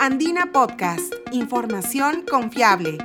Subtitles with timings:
[0.00, 2.98] Andina Podcast, información confiable.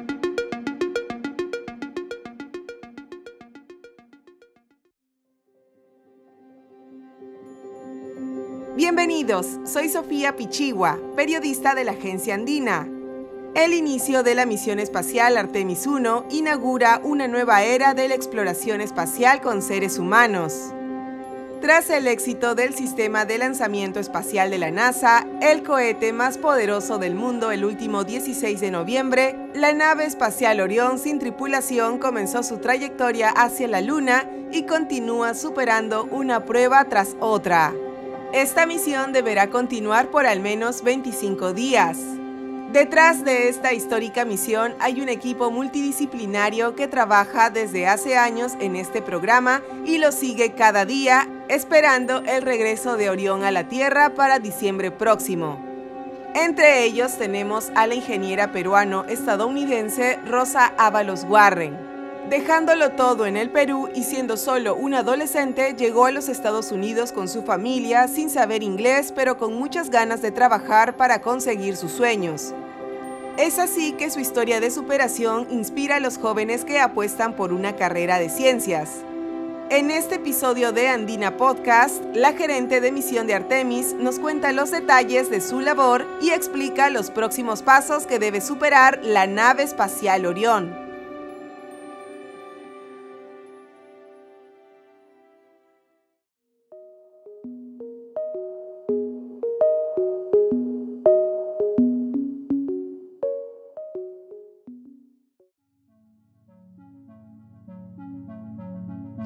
[8.76, 12.88] Bienvenidos, soy Sofía Pichigua, periodista de la agencia Andina.
[13.56, 18.82] El inicio de la misión espacial Artemis 1 inaugura una nueva era de la exploración
[18.82, 20.74] espacial con seres humanos.
[21.64, 26.98] Tras el éxito del sistema de lanzamiento espacial de la NASA, el cohete más poderoso
[26.98, 32.58] del mundo el último 16 de noviembre, la nave espacial Orión sin tripulación comenzó su
[32.58, 37.74] trayectoria hacia la Luna y continúa superando una prueba tras otra.
[38.34, 41.98] Esta misión deberá continuar por al menos 25 días.
[42.74, 48.76] Detrás de esta histórica misión hay un equipo multidisciplinario que trabaja desde hace años en
[48.76, 54.12] este programa y lo sigue cada día, esperando el regreso de Orión a la Tierra
[54.12, 55.60] para diciembre próximo.
[56.36, 61.94] Entre ellos tenemos a la ingeniera peruano-estadounidense Rosa Ábalos Warren
[62.30, 67.12] Dejándolo todo en el Perú y siendo solo un adolescente, llegó a los Estados Unidos
[67.12, 71.92] con su familia sin saber inglés, pero con muchas ganas de trabajar para conseguir sus
[71.92, 72.54] sueños.
[73.38, 77.76] Es así que su historia de superación inspira a los jóvenes que apuestan por una
[77.76, 79.04] carrera de ciencias.
[79.74, 84.70] En este episodio de Andina Podcast, la gerente de misión de Artemis nos cuenta los
[84.70, 90.28] detalles de su labor y explica los próximos pasos que debe superar la nave espacial
[90.28, 90.83] Orión.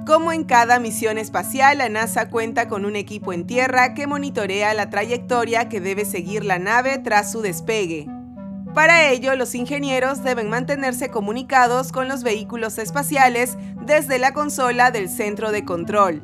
[0.08, 4.73] Como en cada misión espacial, la NASA cuenta con un equipo en tierra que monitorea
[4.73, 8.08] la trayectoria que debe seguir la nave tras su despegue.
[8.73, 15.09] Para ello, los ingenieros deben mantenerse comunicados con los vehículos espaciales desde la consola del
[15.09, 16.23] centro de control.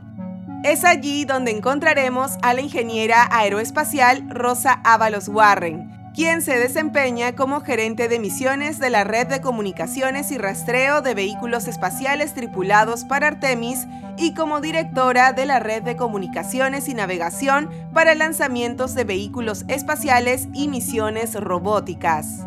[0.63, 7.61] Es allí donde encontraremos a la ingeniera aeroespacial Rosa Ábalos Warren, quien se desempeña como
[7.61, 13.27] gerente de misiones de la red de comunicaciones y rastreo de vehículos espaciales tripulados para
[13.27, 13.87] Artemis
[14.17, 20.47] y como directora de la red de comunicaciones y navegación para lanzamientos de vehículos espaciales
[20.53, 22.45] y misiones robóticas.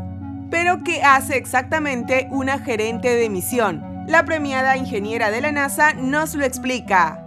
[0.49, 4.05] Pero, ¿qué hace exactamente una gerente de misión?
[4.07, 7.27] La premiada ingeniera de la NASA nos lo explica.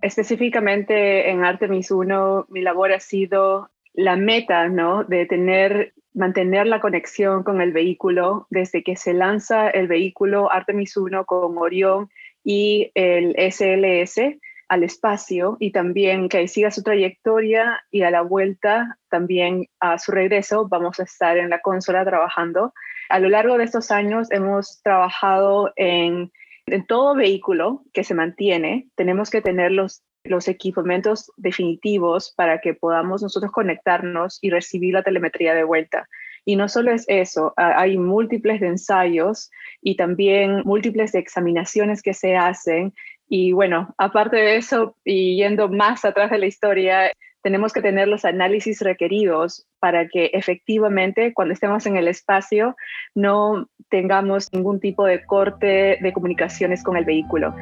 [0.00, 5.04] Específicamente en Artemis 1, mi labor ha sido la meta, ¿no?
[5.04, 10.96] De tener, mantener la conexión con el vehículo desde que se lanza el vehículo Artemis
[10.96, 12.08] 1 con Orión
[12.44, 14.20] y el SLS
[14.68, 20.12] al espacio y también que siga su trayectoria y a la vuelta, también a su
[20.12, 22.74] regreso, vamos a estar en la consola trabajando.
[23.08, 26.32] A lo largo de estos años hemos trabajado en,
[26.66, 28.88] en todo vehículo que se mantiene.
[28.96, 35.02] Tenemos que tener los los equipamientos definitivos para que podamos nosotros conectarnos y recibir la
[35.02, 36.08] telemetría de vuelta.
[36.44, 39.50] Y no solo es eso, hay múltiples de ensayos
[39.82, 42.94] y también múltiples de examinaciones que se hacen.
[43.28, 47.10] Y bueno, aparte de eso, y yendo más atrás de la historia,
[47.46, 52.74] tenemos que tener los análisis requeridos para que efectivamente cuando estemos en el espacio
[53.14, 57.54] no tengamos ningún tipo de corte de comunicaciones con el vehículo.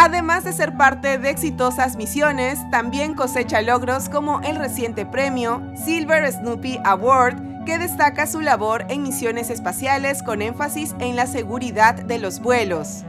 [0.00, 6.30] Además de ser parte de exitosas misiones, también cosecha logros como el reciente premio Silver
[6.30, 12.20] Snoopy Award, que destaca su labor en misiones espaciales con énfasis en la seguridad de
[12.20, 13.02] los vuelos.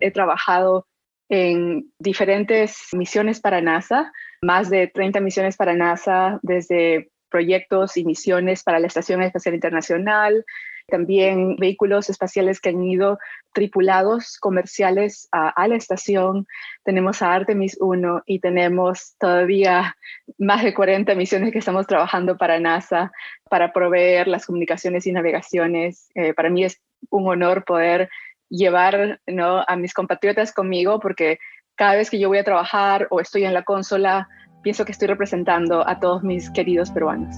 [0.00, 0.88] He trabajado
[1.28, 4.10] en diferentes misiones para NASA,
[4.42, 10.44] más de 30 misiones para NASA, desde proyectos y misiones para la Estación Espacial Internacional,
[10.88, 13.18] también vehículos espaciales que han ido
[13.52, 16.46] tripulados comerciales a, la estación.
[16.84, 19.96] Tenemos a Artemis 1 y tenemos todavía
[20.38, 23.12] más de 40 misiones que estamos trabajando para NASA
[23.48, 26.08] para proveer las comunicaciones y navegaciones.
[26.14, 26.80] Eh, para mí es
[27.10, 28.08] un honor poder
[28.48, 29.64] llevar ¿no?
[29.66, 31.38] a mis compatriotas conmigo porque
[31.76, 34.28] cada vez que yo voy a trabajar o estoy en la consola,
[34.62, 37.36] pienso que estoy representando a todos mis queridos peruanos.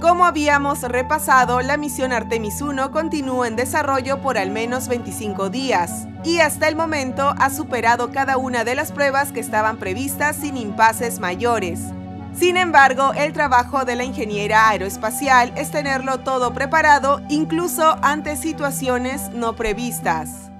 [0.00, 6.06] Como habíamos repasado, la misión Artemis 1 continúa en desarrollo por al menos 25 días
[6.24, 10.56] y hasta el momento ha superado cada una de las pruebas que estaban previstas sin
[10.56, 11.80] impases mayores.
[12.34, 19.30] Sin embargo, el trabajo de la ingeniera aeroespacial es tenerlo todo preparado incluso ante situaciones
[19.30, 20.50] no previstas.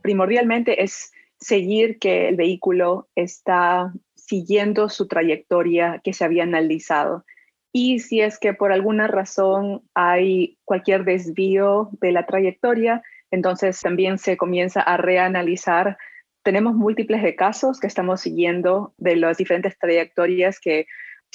[0.00, 7.24] Primordialmente es seguir que el vehículo está siguiendo su trayectoria que se había analizado
[7.72, 14.18] y si es que por alguna razón hay cualquier desvío de la trayectoria, entonces también
[14.18, 15.96] se comienza a reanalizar.
[16.42, 20.86] Tenemos múltiples de casos que estamos siguiendo de las diferentes trayectorias que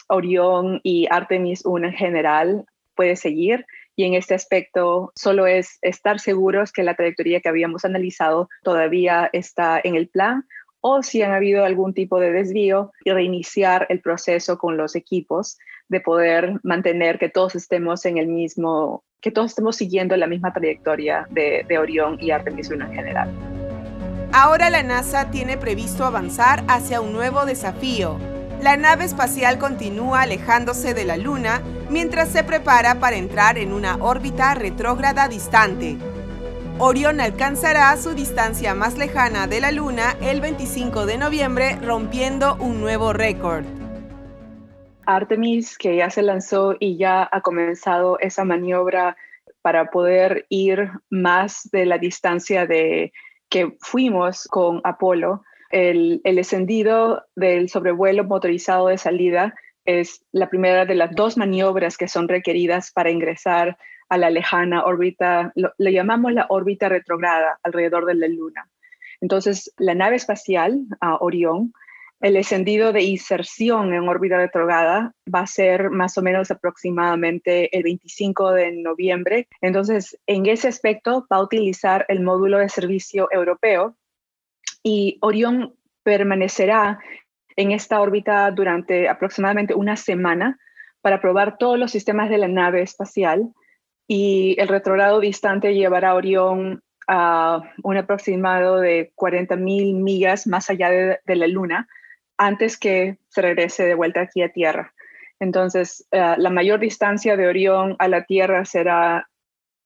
[0.09, 2.65] Orión y Artemis 1 en general
[2.95, 3.65] puede seguir.
[3.95, 9.29] Y en este aspecto solo es estar seguros que la trayectoria que habíamos analizado todavía
[9.31, 10.45] está en el plan
[10.81, 15.57] o si han habido algún tipo de desvío y reiniciar el proceso con los equipos
[15.89, 20.53] de poder mantener que todos estemos en el mismo, que todos estemos siguiendo la misma
[20.53, 23.29] trayectoria de, Orión y Artemis 1 en general.
[24.31, 28.17] Ahora la NASA tiene previsto avanzar hacia un nuevo desafío.
[28.61, 33.97] La nave espacial continúa alejándose de la Luna mientras se prepara para entrar en una
[33.97, 35.97] órbita retrógrada distante.
[36.77, 42.81] Orión alcanzará su distancia más lejana de la Luna el 25 de noviembre rompiendo un
[42.81, 43.65] nuevo récord.
[45.05, 49.17] Artemis, que ya se lanzó y ya ha comenzado esa maniobra
[49.61, 53.13] para poder ir más de la distancia de
[53.49, 59.55] que fuimos con Apolo, el, el descendido del sobrevuelo motorizado de salida
[59.85, 63.77] es la primera de las dos maniobras que son requeridas para ingresar
[64.09, 68.67] a la lejana órbita, lo, le llamamos la órbita retrograda alrededor de la Luna.
[69.21, 71.73] Entonces, la nave espacial, uh, Orión,
[72.21, 77.83] el encendido de inserción en órbita retrograda va a ser más o menos aproximadamente el
[77.83, 79.47] 25 de noviembre.
[79.61, 83.95] Entonces, en ese aspecto va a utilizar el módulo de servicio europeo
[84.81, 86.99] y Orión permanecerá
[87.57, 90.57] en esta órbita durante aproximadamente una semana
[91.01, 93.53] para probar todos los sistemas de la nave espacial
[94.07, 100.89] y el retrogrado distante llevará a Orión a un aproximado de 40.000 millas más allá
[100.89, 101.87] de, de la Luna,
[102.37, 104.93] antes que se regrese de vuelta aquí a Tierra.
[105.39, 109.29] Entonces, uh, la mayor distancia de Orión a la Tierra será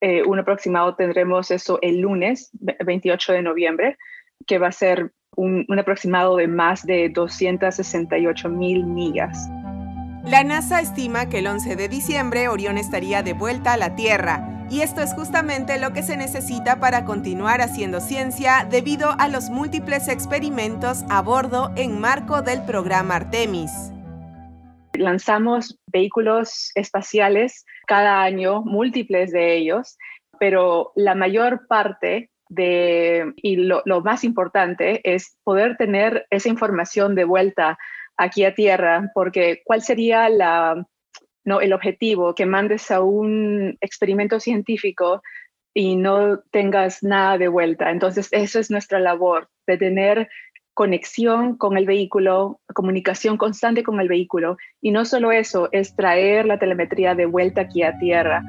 [0.01, 2.51] eh, un aproximado, tendremos eso el lunes
[2.85, 3.97] 28 de noviembre,
[4.47, 9.49] que va a ser un, un aproximado de más de 268 mil millas.
[10.23, 14.58] La NASA estima que el 11 de diciembre Orión estaría de vuelta a la Tierra
[14.71, 19.49] y esto es justamente lo que se necesita para continuar haciendo ciencia debido a los
[19.49, 23.71] múltiples experimentos a bordo en marco del programa Artemis.
[24.93, 29.97] Lanzamos vehículos espaciales cada año, múltiples de ellos,
[30.39, 37.15] pero la mayor parte de, y lo, lo más importante es poder tener esa información
[37.15, 37.77] de vuelta
[38.17, 40.85] aquí a Tierra, porque ¿cuál sería la,
[41.45, 41.61] ¿no?
[41.61, 45.21] el objetivo, que mandes a un experimento científico
[45.73, 47.91] y no tengas nada de vuelta.
[47.91, 50.29] Entonces, eso es nuestra labor, de tener
[50.73, 54.57] conexión con el vehículo, comunicación constante con el vehículo.
[54.81, 58.43] Y no solo eso, es traer la telemetría de vuelta aquí a Tierra.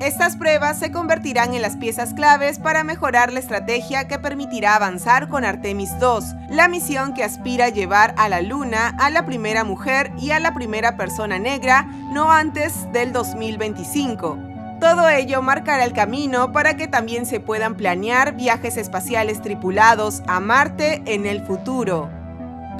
[0.00, 5.28] Estas pruebas se convertirán en las piezas claves para mejorar la estrategia que permitirá avanzar
[5.28, 9.62] con Artemis 2, la misión que aspira a llevar a la Luna a la primera
[9.62, 11.82] mujer y a la primera persona negra
[12.14, 14.38] no antes del 2025.
[14.80, 20.40] Todo ello marcará el camino para que también se puedan planear viajes espaciales tripulados a
[20.40, 22.19] Marte en el futuro.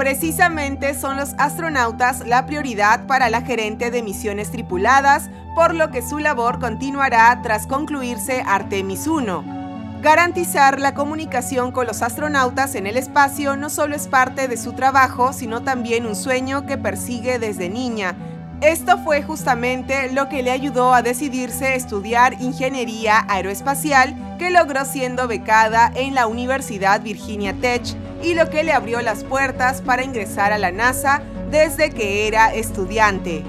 [0.00, 6.00] Precisamente son los astronautas la prioridad para la gerente de misiones tripuladas, por lo que
[6.00, 10.00] su labor continuará tras concluirse Artemis 1.
[10.00, 14.72] Garantizar la comunicación con los astronautas en el espacio no solo es parte de su
[14.72, 18.16] trabajo, sino también un sueño que persigue desde niña.
[18.62, 24.86] Esto fue justamente lo que le ayudó a decidirse a estudiar ingeniería aeroespacial, que logró
[24.86, 30.04] siendo becada en la Universidad Virginia Tech y lo que le abrió las puertas para
[30.04, 33.44] ingresar a la NASA desde que era estudiante.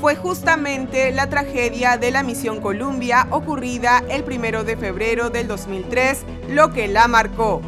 [0.00, 6.24] Fue justamente la tragedia de la misión Columbia ocurrida el 1 de febrero del 2003
[6.50, 7.60] lo que la marcó.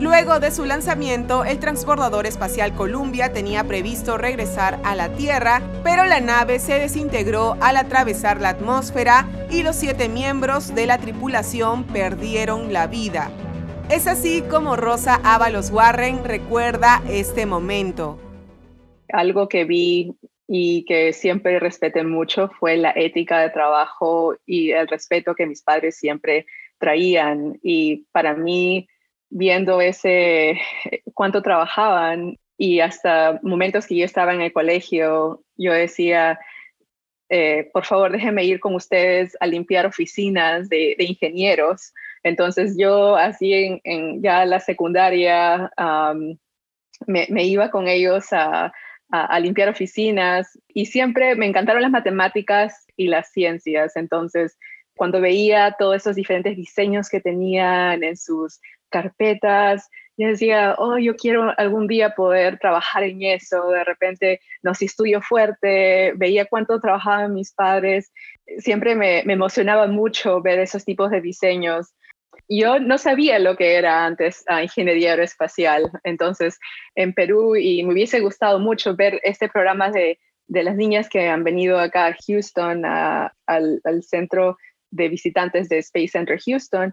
[0.00, 6.04] Luego de su lanzamiento, el transbordador espacial Columbia tenía previsto regresar a la Tierra, pero
[6.04, 11.84] la nave se desintegró al atravesar la atmósfera y los siete miembros de la tripulación
[11.84, 13.30] perdieron la vida.
[13.90, 18.18] Es así como Rosa Ábalos Warren recuerda este momento.
[19.12, 20.14] Algo que vi
[20.48, 25.62] y que siempre respeté mucho fue la ética de trabajo y el respeto que mis
[25.62, 26.46] padres siempre
[26.78, 27.58] traían.
[27.62, 28.88] Y para mí,
[29.28, 30.58] viendo ese
[31.12, 36.40] cuánto trabajaban y hasta momentos que yo estaba en el colegio, yo decía,
[37.28, 41.92] eh, por favor, déjenme ir con ustedes a limpiar oficinas de, de ingenieros
[42.24, 46.36] entonces yo así en, en ya la secundaria um,
[47.06, 48.72] me, me, iba con ellos a,
[49.10, 53.94] a, limpiar oficinas y siempre me encantaron las matemáticas y las ciencias.
[53.96, 54.58] Entonces,
[54.96, 61.16] cuando veía todos esos diferentes diseños que tenían en sus carpetas, yo decía, oh, yo
[61.16, 63.68] quiero algún día poder trabajar en eso.
[63.68, 68.12] De repente, no sé, estudio fuerte, veía cuánto trabajaban mis padres.
[68.58, 71.92] Siempre me, me emocionaba mucho ver esos tipos de diseños.
[72.48, 75.90] Yo no sabía lo que era antes uh, ingeniería aeroespacial.
[76.04, 76.58] Entonces,
[76.94, 81.28] en Perú, y me hubiese gustado mucho ver este programa de, de las niñas que
[81.28, 84.56] han venido acá a Houston, al, al centro
[84.90, 86.92] de visitantes de Space Center Houston,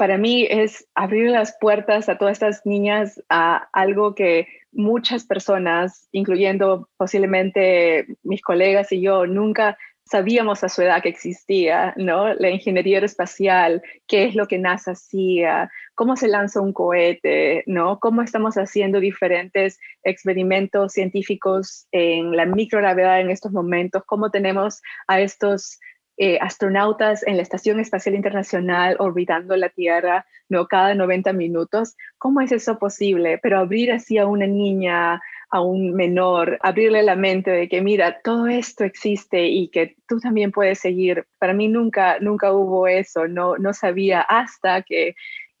[0.00, 6.08] para mí es abrir las puertas a todas estas niñas a algo que muchas personas,
[6.10, 9.76] incluyendo posiblemente mis colegas y yo, nunca
[10.10, 12.34] sabíamos a su edad que existía, ¿no?
[12.34, 18.00] La ingeniería aeroespacial, qué es lo que NASA hacía, cómo se lanza un cohete, ¿no?
[18.00, 25.20] Cómo estamos haciendo diferentes experimentos científicos en la microgravedad en estos momentos, cómo tenemos a
[25.20, 25.78] estos
[26.16, 30.66] eh, astronautas en la Estación Espacial Internacional orbitando la Tierra ¿no?
[30.66, 31.96] cada 90 minutos.
[32.18, 33.38] ¿Cómo es eso posible?
[33.42, 38.20] Pero abrir así a una niña, a un menor, abrirle la mente de que, mira,
[38.22, 41.26] todo esto existe y que tú también puedes seguir.
[41.38, 45.14] Para mí nunca, nunca hubo eso, no, no sabía hasta que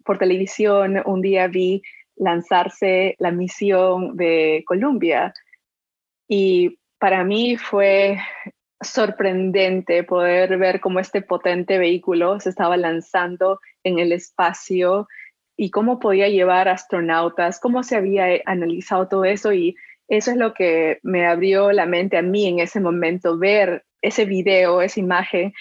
[0.04, 1.82] por televisión un día vi
[2.16, 5.34] lanzarse la misión de Columbia.
[6.28, 8.18] Y para mí fue
[8.80, 15.08] sorprendente poder ver cómo este potente vehículo se estaba lanzando en el espacio
[15.60, 19.76] y cómo podía llevar astronautas, cómo se había eh, analizado todo eso y
[20.08, 24.24] eso es lo que me abrió la mente a mí en ese momento, ver ese
[24.24, 25.52] video, esa imagen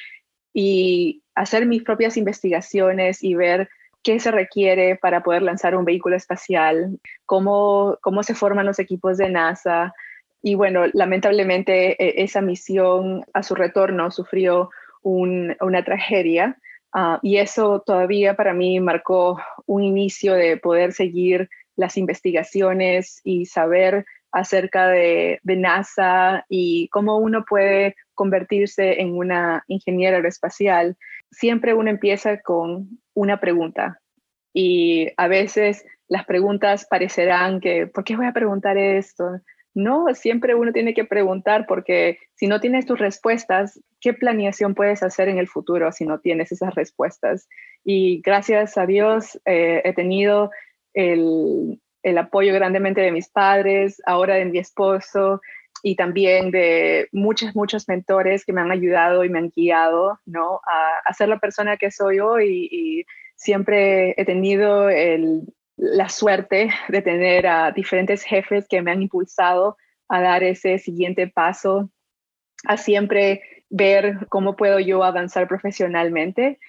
[0.53, 3.67] y hacer mis propias investigaciones y ver
[4.01, 9.17] qué se requiere para poder lanzar un vehículo espacial, cómo, cómo se forman los equipos
[9.17, 9.93] de NASA,
[10.41, 14.69] y bueno, lamentablemente e, esa misión a su retorno sufrió
[15.03, 16.57] una tragedia
[16.93, 23.45] ah, y eso todavía para mí marcó un inicio de poder seguir las investigaciones y
[23.45, 30.97] saber acerca de, NASA y cómo uno puede convertirse en una ingeniera aeroespacial.
[31.31, 33.99] Siempre uno empieza con una pregunta
[34.53, 39.39] y a veces las preguntas parecerán que, ¿por qué voy a preguntar esto?
[39.79, 45.03] No, siempre uno tiene que preguntar porque si no tienes tus respuestas, ¿qué planeación puedes
[45.03, 47.47] hacer en el futuro si no tienes esas respuestas?
[47.85, 50.51] Y gracias a Dios eh, he tenido
[50.93, 51.79] el,
[52.17, 55.39] apoyo grandemente de mis padres, ahora de mi esposo
[55.81, 60.59] y también de muchos, muchos mentores que me han ayudado y me han guiado, ¿no?
[61.05, 63.05] A, ser la persona que soy hoy y
[63.37, 65.43] siempre he tenido el,
[65.79, 69.77] la suerte de tener a diferentes jefes que me han impulsado
[70.09, 71.89] a dar ese siguiente paso,
[72.65, 76.59] a siempre ver cómo puedo yo avanzar profesionalmente.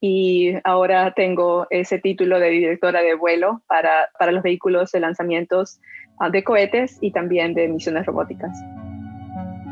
[0.00, 5.80] Y ahora tengo ese título de directora de vuelo para, para los vehículos de lanzamientos
[6.18, 8.56] ah, de cohetes y también de misiones robóticas.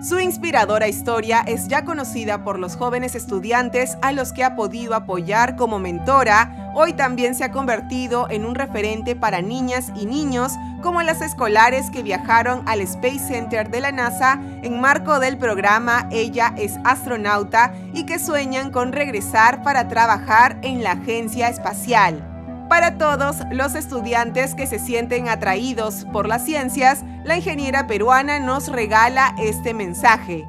[0.01, 4.95] Su inspiradora historia es ya conocida por los jóvenes estudiantes a los que ha podido
[4.95, 6.71] apoyar como mentora.
[6.77, 10.53] Hoy también se ha convertido en un referente para niñas y niños
[10.83, 16.09] como las escolares que viajaron al Space Center de la NASA en marco del programa
[16.13, 22.28] Ella es astronauta y que sueñan con regresar para trabajar en la agencia espacial.
[22.69, 28.71] Para todos los estudiantes que se sienten atraídos por las ciencias, la ingeniera peruana nos
[28.71, 30.45] regala este mensaje.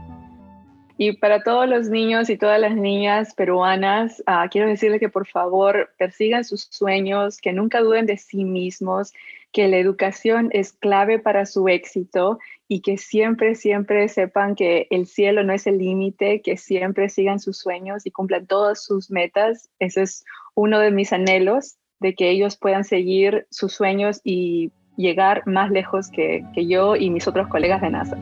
[0.98, 5.28] Y para todos los niños y todas las niñas peruanas, ah, quiero decirles que por
[5.28, 9.14] favor persigan sus sueños, que nunca duden de sí mismos,
[9.54, 15.08] que la educación es clave para su éxito y que siempre, siempre sepan que el
[15.08, 19.70] cielo no es el límite, que siempre sigan sus sueños y cumplan todas sus metas.
[19.80, 25.44] Ese es uno de mis anhelos de que ellos puedan seguir sus sueños y llegar
[25.48, 28.18] más lejos que, yo y mis otros colegas de NASA.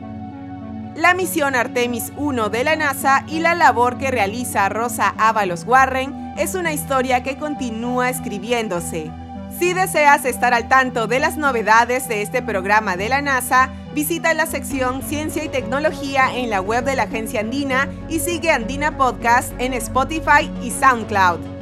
[0.96, 6.12] La misión Artemis 1 de la NASA y la labor que realiza Rosa Ábalos Warren
[6.38, 9.10] es una historia que continúa escribiéndose.
[9.58, 14.34] Si deseas estar al tanto de las novedades de este programa de la NASA, visita
[14.34, 18.96] la sección Ciencia y Tecnología en la web de la Agencia Andina y sigue Andina
[18.96, 21.57] Podcast en Spotify y SoundCloud.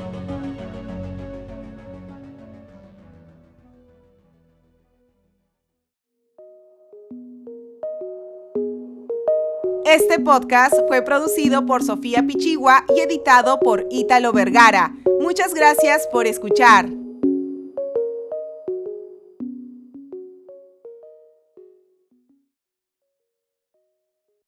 [9.87, 14.93] Este podcast fue producido por Sofía Pichigua y editado por Ítalo Vergara.
[15.21, 16.89] Muchas gracias por escuchar.